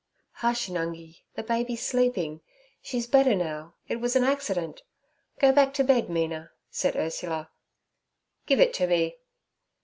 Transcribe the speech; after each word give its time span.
'Hush, 0.31 0.67
Nungi! 0.67 1.25
the 1.35 1.43
baby's 1.43 1.85
sleeping; 1.85 2.41
she's 2.81 3.05
better 3.05 3.35
now. 3.35 3.75
It 3.87 3.97
was 3.97 4.15
an 4.15 4.23
accident. 4.23 4.81
Go 5.37 5.51
back 5.51 5.75
to 5.75 5.83
bed, 5.83 6.09
Mina' 6.09 6.49
said 6.71 6.95
Ursula. 6.95 7.51
'Give 8.47 8.59
it 8.59 8.73
to 8.73 8.87
me.' 8.87 9.17